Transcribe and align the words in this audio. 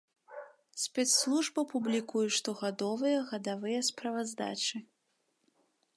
Спецслужба 0.83 1.65
публікуе 1.73 2.27
штогадовыя 2.39 3.19
гадавыя 3.33 3.79
справаздачы. 3.91 4.77